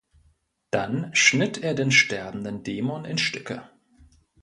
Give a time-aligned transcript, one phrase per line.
[0.71, 3.69] Dann schnitt er den sterbenden Dämon in Stücke.